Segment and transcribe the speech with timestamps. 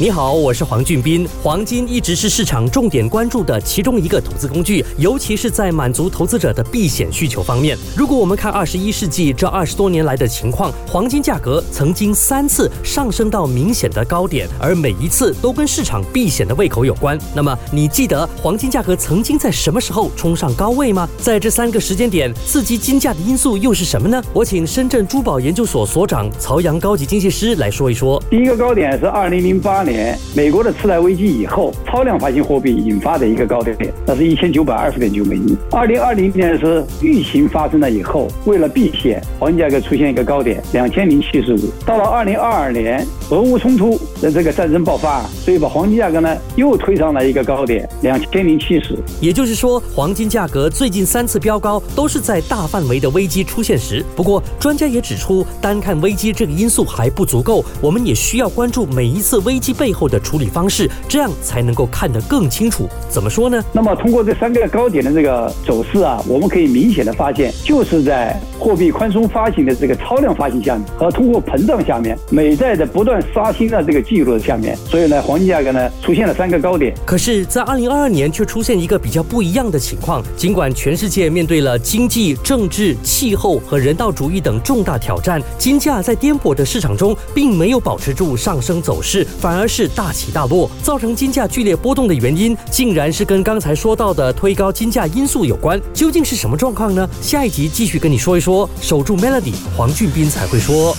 [0.00, 1.28] 你好，我是黄俊斌。
[1.42, 7.76] 黄金一直是市场重点关注的其中一个投资工具，尤其是在满足投资者的避险需求方面。
[7.96, 17.18] 如果我们看二十一世纪这二十多年来的情况，黄金价格曾经三次上升到明显的高点，而每一次都跟市场避险的胃口有关。
[17.34, 21.08] 那么，你记得黄金价格曾经在什么时候冲上高位吗？
[21.18, 24.22] 在这三个时间点，刺激金价的因素又是什么呢？
[24.32, 28.22] 我请深圳珠宝研究所所长曹阳高级经济师来说一说。
[28.30, 29.87] 第一个高点是二零零八。
[29.88, 35.56] 年美国的次贷危机以后，超量发行货币引发的一个高点，那是一千九百二十点九美金。
[35.70, 41.58] 二零二零年是疫情发生了以后，为了避险，黄金价格出现一个高点，两千零七十五。
[41.86, 48.98] 到了二零二二年，俄乌冲突的这个战争爆发，所以把黄金价格呢又推上了一个高点，两千零七十。
[49.20, 54.04] 也就是说，黄金价格最近三次飙高都是在大范围的危机出现时。
[54.14, 59.68] 不过，专家也指出，单看危机这个因素还不足够，我们也需要关注每一次危机。
[59.78, 62.88] 背后的处理方式，这样才能够看得更清楚。
[63.08, 63.62] 怎么说呢？
[63.72, 76.92] 那么通过这三个高点的这个走势啊，我们可以明显的发现，就是在货币宽松发行的这个超量发行下面，和通货膨胀下面，美债的不断刷新的这个记录的下面，所以呢，黄金价格呢出现了三个高点。
[77.06, 80.20] 可是，在二零二二年却出现一个比较不一样的情况。
[80.36, 89.67] 尽管全世界面对了经济、政治、气候和人道主义等重大挑战，金价在颠簸的市场中并没有保持住上升走势，反而。
[89.68, 95.80] 是大起大落，造成金价剧烈波动的原因，竟然是跟刚才说到的推高金价因素有关。
[95.92, 97.06] 究竟是什么状况呢？
[97.20, 98.68] 下一集继续跟你说一说。
[98.80, 100.96] 守住 Melody，黄俊斌才会说。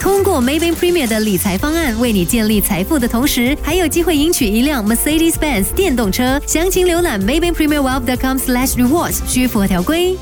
[0.00, 6.40] 通过 Maybank Premier 的理财方案，为你建立财富的同时，还有机会赢取一辆 Mercedes-Benz 电动车。
[6.46, 10.16] 详情浏览 Maybank Premier Wealth.com/rewards，需符合条规。